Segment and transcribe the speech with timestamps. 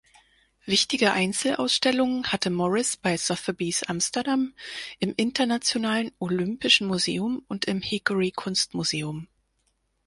[0.65, 4.55] Wichtige Einzelausstellungen hatte Morris bei Sotheby’s-Amsterdam,
[4.97, 9.27] im Internationalen Olympischen Museum und im Hickory Kunst-Museum.